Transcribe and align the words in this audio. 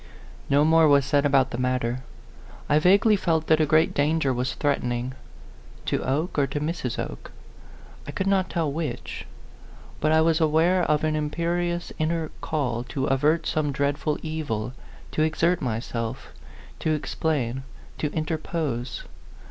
No 0.49 0.65
more 0.65 0.87
was 0.87 1.05
said 1.05 1.27
about 1.27 1.51
the 1.51 1.59
matter. 1.59 1.99
I 2.67 2.79
vaguely 2.79 3.15
felt 3.15 3.45
that 3.45 3.59
a 3.61 3.67
great 3.67 3.93
danger 3.93 4.33
was 4.33 4.55
threat 4.55 4.81
ening. 4.81 5.11
To 5.85 6.01
Oke 6.03 6.39
or 6.39 6.47
to 6.47 6.59
Mrs, 6.59 6.97
Oke? 6.97 7.29
I 8.07 8.11
could 8.11 8.25
not 8.25 8.49
tell 8.49 8.71
which; 8.71 9.27
but 9.99 10.11
I 10.11 10.19
was 10.21 10.41
aware 10.41 10.81
of 10.85 11.03
an 11.03 11.15
im 11.15 11.29
perious 11.29 11.91
inner 11.99 12.31
call 12.41 12.83
to 12.85 13.05
avert 13.05 13.45
some 13.45 13.71
dreadful 13.71 14.17
evil, 14.23 14.73
to 15.11 15.21
exert 15.21 15.61
myself, 15.61 16.29
to 16.79 16.93
explain, 16.93 17.61
to 17.99 18.09
interpose. 18.11 19.03